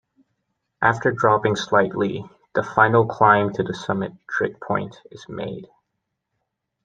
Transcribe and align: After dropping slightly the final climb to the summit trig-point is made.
After 0.81 1.11
dropping 1.11 1.55
slightly 1.55 2.27
the 2.55 2.63
final 2.63 3.05
climb 3.05 3.53
to 3.53 3.61
the 3.61 3.75
summit 3.75 4.11
trig-point 4.27 4.95
is 5.11 5.29
made. 5.29 5.67